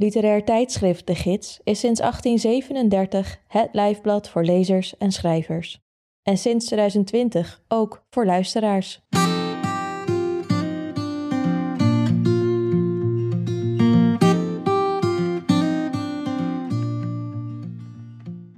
[0.00, 5.80] Literair tijdschrift De Gids is sinds 1837 het lijfblad voor lezers en schrijvers.
[6.22, 9.00] En sinds 2020 ook voor luisteraars.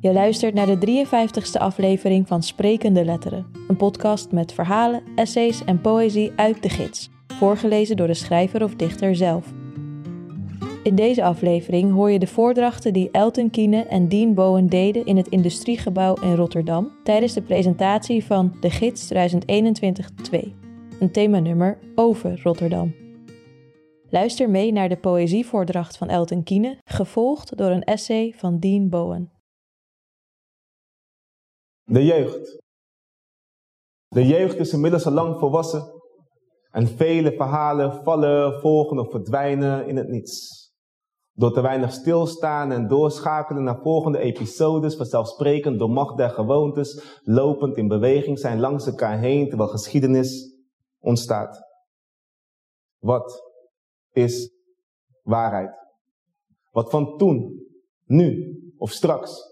[0.01, 5.81] Je luistert naar de 53ste aflevering van Sprekende Letteren, een podcast met verhalen, essays en
[5.81, 9.62] poëzie uit de gids, voorgelezen door de schrijver of dichter zelf.
[10.83, 15.17] In deze aflevering hoor je de voordrachten die Elton Kiene en Dean Bowen deden in
[15.17, 19.19] het Industriegebouw in Rotterdam tijdens de presentatie van De Gids 2021-2,
[21.01, 22.95] een themanummer over Rotterdam.
[24.11, 29.33] Luister mee naar de poëzievoordracht van Elton Kiene, gevolgd door een essay van Dean Bowen.
[31.85, 32.61] De jeugd.
[34.09, 36.03] De jeugd is inmiddels al lang volwassen
[36.71, 40.62] en vele verhalen vallen, volgen of verdwijnen in het niets.
[41.35, 47.77] Door te weinig stilstaan en doorschakelen naar volgende episodes, vanzelfsprekend door macht der gewoontes, lopend
[47.77, 50.57] in beweging zijn langs elkaar heen terwijl geschiedenis
[50.99, 51.61] ontstaat.
[52.99, 53.43] Wat
[54.11, 54.51] is
[55.23, 55.75] waarheid?
[56.71, 57.67] Wat van toen,
[58.05, 59.51] nu of straks?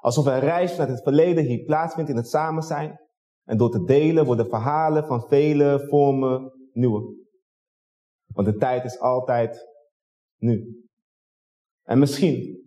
[0.00, 3.00] Alsof een reis vanuit het verleden hier plaatsvindt in het samen zijn.
[3.44, 7.16] En door te delen worden verhalen van vele vormen nieuwe.
[8.26, 9.66] Want de tijd is altijd
[10.36, 10.87] nu.
[11.88, 12.62] En misschien,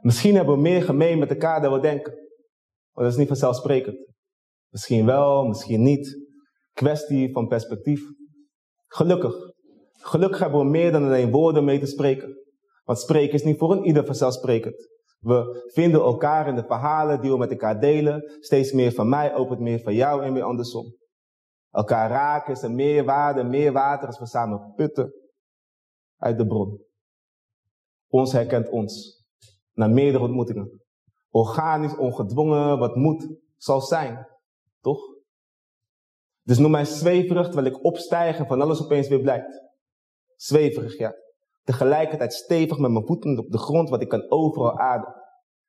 [0.00, 2.12] misschien hebben we meer gemeen met elkaar dan we denken.
[2.92, 3.96] Maar dat is niet vanzelfsprekend.
[4.68, 6.26] Misschien wel, misschien niet.
[6.72, 8.02] Kwestie van perspectief.
[8.86, 9.34] Gelukkig.
[9.92, 12.36] Gelukkig hebben we meer dan alleen woorden mee te spreken.
[12.84, 14.88] Want spreken is niet voor een ieder vanzelfsprekend.
[15.18, 18.32] We vinden elkaar in de verhalen die we met elkaar delen.
[18.40, 20.96] Steeds meer van mij opent meer van jou en weer andersom.
[21.70, 25.12] Elkaar raken is er meer waarde, meer water als we samen putten
[26.16, 26.86] uit de bron.
[28.08, 29.24] Ons herkent ons.
[29.72, 30.82] Na meerdere ontmoetingen.
[31.30, 34.26] Organisch, ongedwongen, wat moet, zal zijn.
[34.80, 35.00] Toch?
[36.42, 39.62] Dus noem mij zweverig terwijl ik opstijg en van alles opeens weer blijkt.
[40.36, 41.14] Zweverig, ja.
[41.64, 45.14] Tegelijkertijd stevig met mijn voeten op de grond, wat ik kan overal ademen.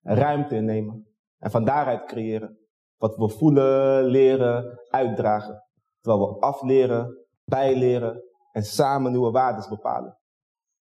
[0.01, 1.07] Ruimte innemen.
[1.37, 2.57] En van daaruit creëren.
[2.97, 5.63] Wat we voelen, leren, uitdragen.
[6.01, 10.17] Terwijl we afleren, bijleren en samen nieuwe waardes bepalen.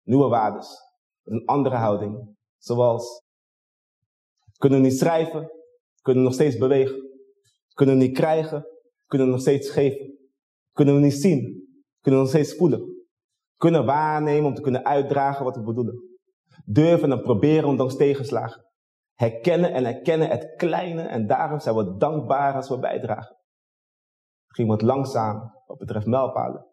[0.03, 0.90] Nieuwe waardes
[1.25, 2.37] een andere houding.
[2.57, 3.23] Zoals,
[4.59, 5.51] kunnen niet schrijven,
[6.03, 7.09] kunnen nog steeds bewegen.
[7.75, 8.67] Kunnen niet krijgen,
[9.07, 10.19] kunnen nog steeds geven.
[10.73, 11.69] Kunnen we niet zien,
[12.01, 12.99] kunnen nog steeds voelen.
[13.57, 16.19] Kunnen waarnemen om te kunnen uitdragen wat we bedoelen.
[16.65, 18.65] Durven en proberen ondanks tegenslagen.
[19.15, 23.37] Herkennen en herkennen het kleine en daarom zijn we dankbaar als we bijdragen.
[24.47, 26.67] Het ging wat langzaam wat betreft mijlpalen.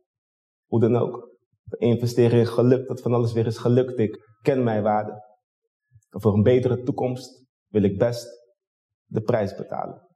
[0.65, 1.36] Hoe dan ook.
[1.69, 3.99] Investeren in geluk, dat van alles weer is gelukt.
[3.99, 5.11] Ik ken mijn waarde.
[6.09, 8.27] En voor een betere toekomst wil ik best
[9.05, 10.07] de prijs betalen.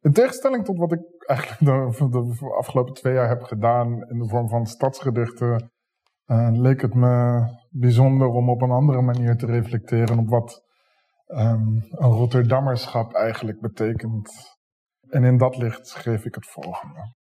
[0.00, 4.28] In tegenstelling tot wat ik eigenlijk de, de, afgelopen twee jaar heb gedaan in de
[4.28, 5.70] vorm van stadsgedichten,
[6.26, 10.62] uh, leek het me bijzonder om op een andere manier te reflecteren op wat
[11.32, 14.58] um, een Rotterdammerschap eigenlijk betekent.
[15.08, 17.14] En in dat licht schreef ik het volgende.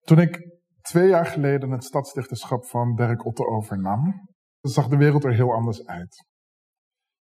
[0.00, 4.28] Toen ik twee jaar geleden het stadsdichterschap van Dirk Otto overnam,
[4.60, 6.28] zag de wereld er heel anders uit.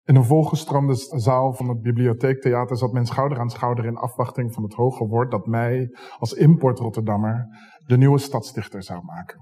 [0.04, 4.64] In een volgestroomde zaal van het bibliotheektheater zat men schouder aan schouder in afwachting van
[4.64, 7.46] het hoge woord dat mij als import Rotterdammer
[7.86, 9.40] de nieuwe stadsdichter zou maken.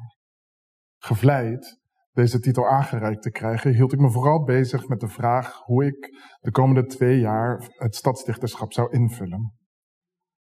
[0.98, 1.80] Gevleid
[2.16, 6.20] deze titel aangereikt te krijgen, hield ik me vooral bezig met de vraag hoe ik
[6.40, 9.54] de komende twee jaar het stadsdichterschap zou invullen.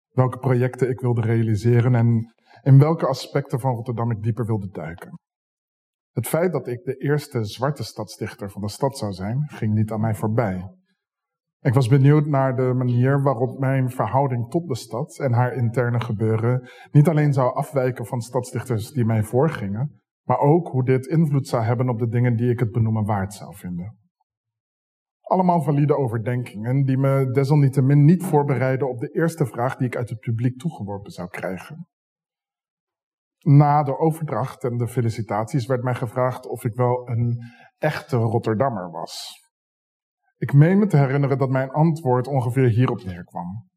[0.10, 5.20] Welke projecten ik wilde realiseren en in welke aspecten van Rotterdam ik dieper wilde duiken.
[6.12, 9.92] Het feit dat ik de eerste zwarte stadsdichter van de stad zou zijn, ging niet
[9.92, 10.70] aan mij voorbij.
[11.60, 16.00] Ik was benieuwd naar de manier waarop mijn verhouding tot de stad en haar interne
[16.00, 21.48] gebeuren niet alleen zou afwijken van stadsdichters die mij voorgingen, maar ook hoe dit invloed
[21.48, 23.98] zou hebben op de dingen die ik het benoemen waard zou vinden.
[25.22, 30.10] Allemaal valide overdenkingen die me desalniettemin niet voorbereiden op de eerste vraag die ik uit
[30.10, 31.88] het publiek toegeworpen zou krijgen.
[33.40, 37.38] Na de overdracht en de felicitaties werd mij gevraagd of ik wel een
[37.78, 39.42] echte Rotterdammer was.
[40.38, 43.70] Ik meen me te herinneren dat mijn antwoord ongeveer hierop neerkwam.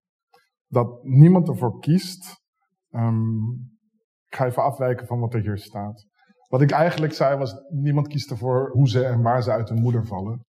[0.66, 2.44] Dat niemand ervoor kiest.
[2.90, 3.78] Um,
[4.26, 6.06] ik ga even afwijken van wat er hier staat.
[6.48, 9.80] Wat ik eigenlijk zei was, niemand kiest ervoor hoe ze en waar ze uit hun
[9.80, 10.44] moeder vallen.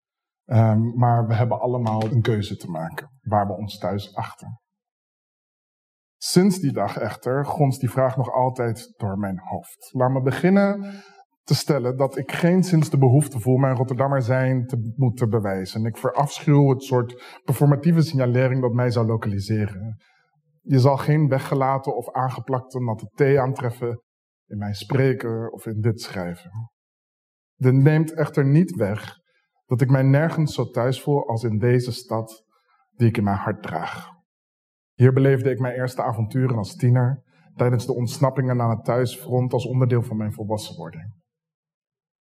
[0.44, 4.60] Ehm, maar we hebben allemaal een keuze te maken waar we ons thuis achten.
[6.16, 9.88] Sinds die dag echter gonst die vraag nog altijd door mijn hoofd.
[9.92, 11.02] Laat me beginnen
[11.42, 15.84] te stellen dat ik geen sinds de behoefte voel mijn Rotterdammer zijn te moeten bewijzen.
[15.84, 19.96] Ik verafschuw het soort performatieve signalering dat mij zou lokaliseren.
[20.60, 24.02] Je zal geen weggelaten of aangeplakte natte thee aantreffen
[24.46, 26.70] in mijn spreken of in dit schrijven.
[27.54, 29.18] Dit neemt echter niet weg
[29.66, 32.44] dat ik mij nergens zo thuis voel als in deze stad
[32.90, 34.08] die ik in mijn hart draag.
[34.92, 37.22] Hier beleefde ik mijn eerste avonturen als tiener
[37.54, 41.14] tijdens de ontsnappingen aan het thuisfront als onderdeel van mijn volwassenwording.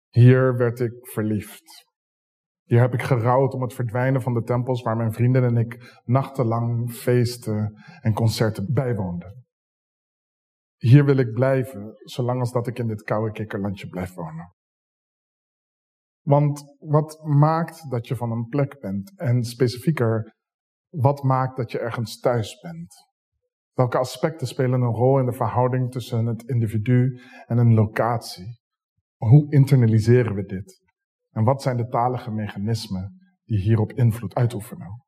[0.08, 1.92] Hier werd ik verliefd.
[2.64, 6.00] Hier heb ik gerouwd om het verdwijnen van de tempels waar mijn vrienden en ik
[6.04, 9.43] nachtenlang feesten en concerten bijwoonden.
[10.84, 14.54] Hier wil ik blijven, zolang als dat ik in dit koude kikkerlandje blijf wonen.
[16.20, 19.18] Want wat maakt dat je van een plek bent?
[19.18, 20.34] En specifieker,
[20.88, 22.94] wat maakt dat je ergens thuis bent?
[23.72, 28.60] Welke aspecten spelen een rol in de verhouding tussen het individu en een locatie?
[29.16, 30.82] Hoe internaliseren we dit?
[31.30, 35.04] En wat zijn de talige mechanismen die hierop invloed uitoefenen?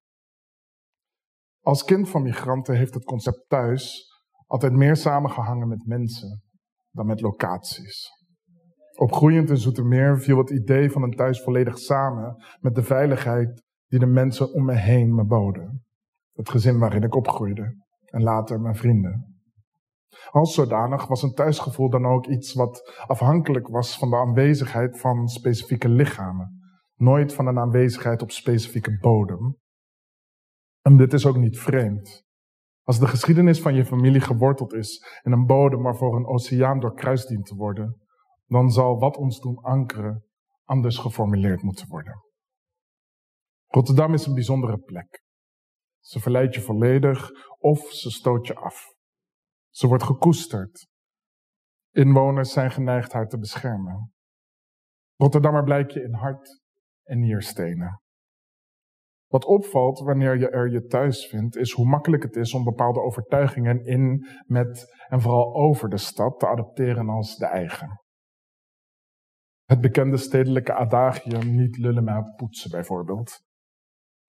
[1.60, 4.14] Als kind van migranten heeft het concept thuis
[4.46, 6.42] altijd meer samengehangen met mensen
[6.90, 8.10] dan met locaties.
[8.94, 13.98] Opgroeiend in Zoetermeer viel het idee van een thuis volledig samen met de veiligheid die
[13.98, 15.84] de mensen om me heen me boden.
[16.32, 19.40] Het gezin waarin ik opgroeide en later mijn vrienden.
[20.30, 25.28] Als zodanig was een thuisgevoel dan ook iets wat afhankelijk was van de aanwezigheid van
[25.28, 26.60] specifieke lichamen,
[26.94, 29.56] nooit van een aanwezigheid op specifieke bodem.
[30.82, 32.25] En dit is ook niet vreemd.
[32.86, 37.28] Als de geschiedenis van je familie geworteld is in een bodem waarvoor een oceaan doorkruist
[37.28, 38.00] dient te worden,
[38.46, 40.24] dan zal wat ons doen ankeren
[40.64, 42.22] anders geformuleerd moeten worden.
[43.66, 45.24] Rotterdam is een bijzondere plek.
[46.00, 48.94] Ze verleidt je volledig of ze stoot je af.
[49.70, 50.88] Ze wordt gekoesterd.
[51.90, 54.12] Inwoners zijn geneigd haar te beschermen.
[55.16, 56.60] Rotterdammer blijk je in hart
[57.02, 58.00] en nierstenen.
[59.26, 63.00] Wat opvalt wanneer je er je thuis vindt, is hoe makkelijk het is om bepaalde
[63.00, 68.00] overtuigingen in, met en vooral over de stad te adopteren als de eigen.
[69.64, 73.44] Het bekende stedelijke adagium niet lullen maar poetsen bijvoorbeeld.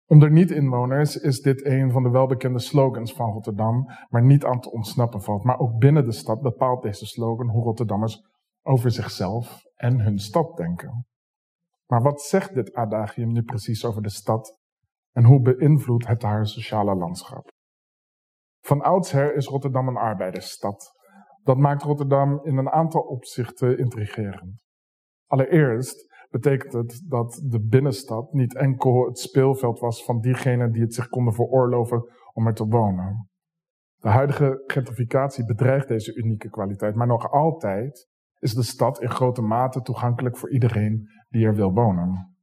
[0.09, 4.71] Onder niet-inwoners is dit een van de welbekende slogans van Rotterdam, maar niet aan te
[4.71, 5.43] ontsnappen valt.
[5.43, 8.21] Maar ook binnen de stad bepaalt deze slogan hoe Rotterdammers
[8.61, 11.05] over zichzelf en hun stad denken.
[11.85, 14.59] Maar wat zegt dit adagium nu precies over de stad
[15.11, 17.49] en hoe beïnvloedt het haar sociale landschap?
[18.61, 20.95] Van oudsher is Rotterdam een arbeidersstad.
[21.43, 24.59] Dat maakt Rotterdam in een aantal opzichten intrigerend.
[25.25, 30.93] Allereerst betekent het dat de binnenstad niet enkel het speelveld was van diegenen die het
[30.93, 33.29] zich konden veroorloven om er te wonen.
[33.95, 38.07] De huidige gentrificatie bedreigt deze unieke kwaliteit, maar nog altijd
[38.39, 42.36] is de stad in grote mate toegankelijk voor iedereen die er wil wonen.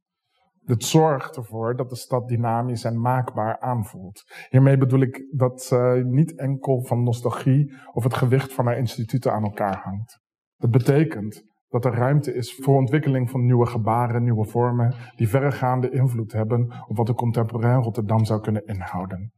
[0.65, 4.23] Dit zorgt ervoor dat de stad dynamisch en maakbaar aanvoelt.
[4.49, 9.33] Hiermee bedoel ik dat ze niet enkel van nostalgie of het gewicht van haar instituten
[9.33, 10.19] aan elkaar hangt.
[10.55, 15.89] Dat betekent dat er ruimte is voor ontwikkeling van nieuwe gebaren, nieuwe vormen, die verregaande
[15.89, 19.33] invloed hebben op wat de contemporain Rotterdam zou kunnen inhouden.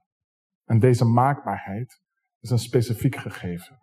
[0.65, 2.01] En deze maakbaarheid
[2.39, 3.77] is een specifiek gegeven.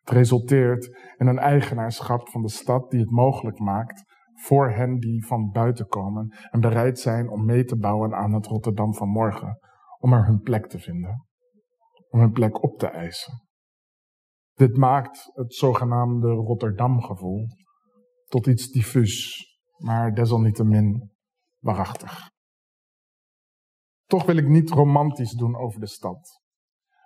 [0.00, 4.11] Het resulteert in een eigenaarschap van de stad die het mogelijk maakt
[4.42, 8.46] voor hen die van buiten komen en bereid zijn om mee te bouwen aan het
[8.46, 9.58] Rotterdam van morgen,
[9.98, 11.26] om er hun plek te vinden,
[12.08, 13.42] om hun plek op te eisen.
[14.52, 17.46] Dit maakt het zogenaamde Rotterdam-gevoel
[18.24, 19.46] tot iets diffuus,
[19.76, 21.10] maar desalniettemin
[21.58, 22.30] waarachtig.
[24.06, 26.41] Toch wil ik niet romantisch doen over de stad.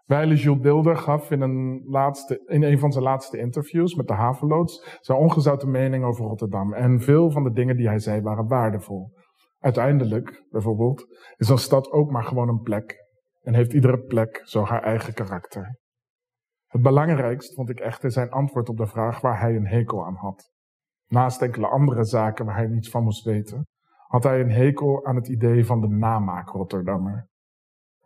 [0.06, 4.98] Weile Jules Dilder gaf in een, laatste, in van zijn laatste interviews met de havenloods
[5.00, 6.72] zijn ongezouten mening over Rotterdam.
[6.72, 9.12] En veel van de dingen die hij zei waren waardevol.
[9.58, 13.04] Uiteindelijk, bijvoorbeeld, is een stad ook maar gewoon een plek.
[13.42, 15.78] En heeft iedere plek zo haar eigen karakter.
[16.66, 20.16] Het belangrijkst vond ik echter zijn antwoord op de vraag waar hij een hekel aan
[20.16, 20.50] had.
[21.06, 23.66] Naast enkele andere zaken waar hij niets van moest weten,
[24.06, 27.28] had hij een hekel aan het idee van de namaak Rotterdammer.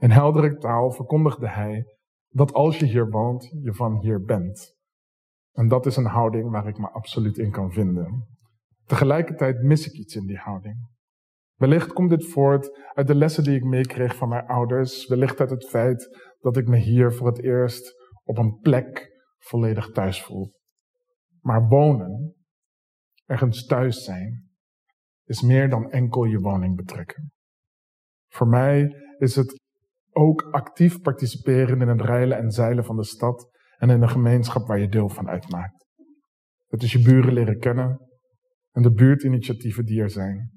[0.00, 1.85] In heldere taal verkondigde hij
[2.28, 4.75] dat als je hier woont, je van hier bent.
[5.52, 8.26] En dat is een houding waar ik me absoluut in kan vinden.
[8.85, 10.88] Tegelijkertijd mis ik iets in die houding.
[11.54, 15.50] Wellicht komt dit voort uit de lessen die ik meekreeg van mijn ouders, wellicht uit
[15.50, 20.52] het feit dat ik me hier voor het eerst op een plek volledig thuis voel.
[21.40, 22.35] Maar wonen,
[23.25, 24.50] ergens thuis zijn,
[25.25, 27.33] is meer dan enkel je woning betrekken.
[28.28, 29.60] Voor mij is het
[30.12, 34.67] ook actief participeren in het reilen en zeilen van de stad en in een gemeenschap
[34.67, 35.87] waar je deel van uitmaakt.
[36.67, 38.09] Het is je buren leren kennen
[38.71, 40.50] en de buurtinitiatieven die er zijn.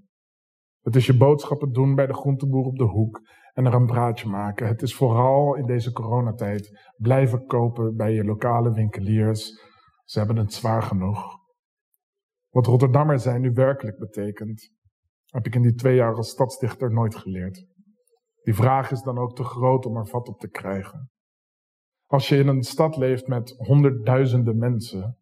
[0.81, 3.21] Het is je boodschappen doen bij de groenteboer op de hoek
[3.53, 4.67] en er een praatje maken.
[4.67, 9.51] Het is vooral in deze coronatijd blijven kopen bij je lokale winkeliers.
[10.03, 11.41] Ze hebben het zwaar genoeg.
[12.49, 14.71] Wat Rotterdammer zijn nu werkelijk betekent,
[15.25, 17.65] heb ik in die twee jaar als stadsdichter nooit geleerd.
[18.43, 21.09] Die vraag is dan ook te groot om er vat op te krijgen.
[22.05, 25.17] Als je in een stad leeft met honderdduizenden mensen,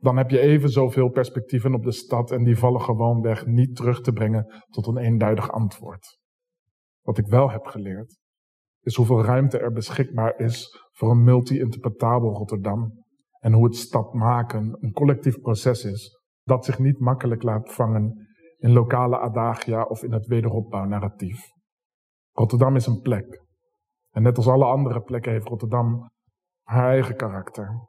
[0.00, 4.00] dan heb je even zoveel perspectieven op de stad en die vallen gewoonweg niet terug
[4.00, 6.18] te brengen tot een eenduidig antwoord.
[7.02, 8.18] Wat ik wel heb geleerd,
[8.80, 13.04] is hoeveel ruimte er beschikbaar is voor een multi-interpretabel Rotterdam
[13.38, 18.26] en hoe het stad maken een collectief proces is dat zich niet makkelijk laat vangen
[18.58, 21.55] in lokale adagia of in het wederopbouwnarratief.
[22.38, 23.44] Rotterdam is een plek.
[24.10, 26.10] En net als alle andere plekken heeft Rotterdam
[26.62, 27.88] haar eigen karakter.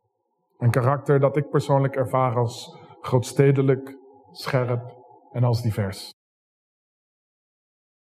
[0.58, 3.98] Een karakter dat ik persoonlijk ervaar als grootstedelijk,
[4.32, 4.96] scherp
[5.32, 6.14] en als divers.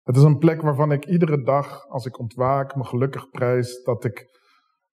[0.02, 4.04] Het is een plek waarvan ik iedere dag, als ik ontwaak, me gelukkig prijs dat
[4.04, 4.40] ik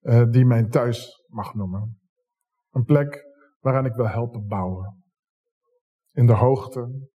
[0.01, 1.99] uh, die mijn thuis mag noemen.
[2.71, 3.23] Een plek
[3.59, 5.03] waaraan ik wil helpen bouwen.
[6.11, 7.09] In de hoogte,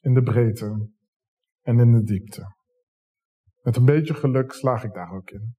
[0.00, 0.90] in de breedte
[1.62, 2.56] en in de diepte.
[3.68, 5.56] Met een beetje geluk slaag ik daar ook in.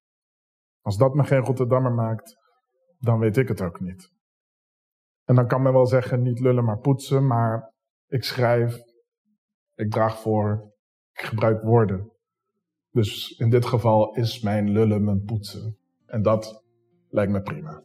[0.80, 2.36] Als dat me geen Rotterdammer maakt,
[2.98, 4.10] dan weet ik het ook niet.
[5.24, 7.72] En dan kan men wel zeggen, niet lullen maar poetsen, maar
[8.06, 8.78] ik schrijf,
[9.74, 10.72] ik draag voor,
[11.12, 12.12] ik gebruik woorden.
[12.90, 15.78] Dus in dit geval is mijn lullen mijn poetsen.
[16.06, 16.64] En dat
[17.08, 17.84] lijkt me prima.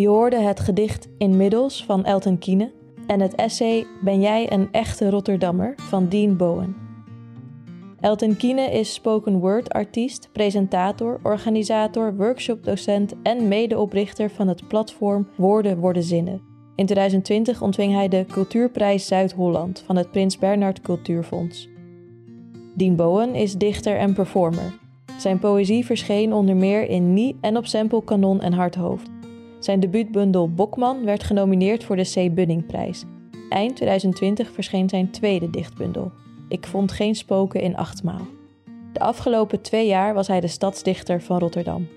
[0.00, 2.72] Je hoorde het gedicht Inmiddels van Elton Kiene
[3.06, 6.76] en het essay Ben jij een echte Rotterdammer van Dean Bowen.
[8.00, 15.78] Elton Kiene is spoken word artiest, presentator, organisator, workshopdocent en medeoprichter van het platform Woorden
[15.78, 16.40] worden zinnen.
[16.76, 21.68] In 2020 ontving hij de Cultuurprijs Zuid-Holland van het Prins Bernhard Cultuurfonds.
[22.74, 24.78] Dean Bowen is dichter en performer.
[25.18, 29.19] Zijn poëzie verscheen onder meer in Nie en op Sample Kanon en Harthoofd.
[29.60, 32.34] Zijn debuutbundel Bokman werd genomineerd voor de C.
[32.34, 33.04] Bunningprijs.
[33.48, 36.12] Eind 2020 verscheen zijn tweede dichtbundel.
[36.48, 38.26] Ik vond geen spoken in achtmaal.
[38.92, 41.88] De afgelopen twee jaar was hij de stadsdichter van Rotterdam.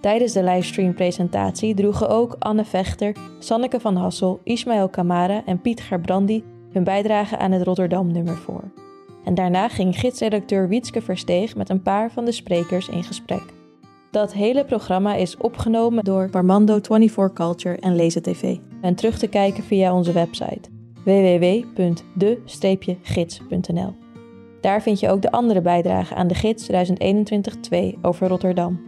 [0.00, 6.44] Tijdens de livestream-presentatie droegen ook Anne Vechter, Sanneke van Hassel, Ismaël Kamara en Piet Gerbrandi
[6.72, 8.62] hun bijdrage aan het Rotterdam-nummer voor.
[9.24, 13.63] En daarna ging gidsredacteur Wietske Versteeg met een paar van de sprekers in gesprek.
[14.14, 18.56] Dat hele programma is opgenomen door Armando 24 Culture en Lezen TV.
[18.80, 20.60] En terug te kijken via onze website
[21.04, 23.94] www.de-gids.nl.
[24.60, 26.74] Daar vind je ook de andere bijdragen aan de gids 2021-2
[28.02, 28.80] over Rotterdam.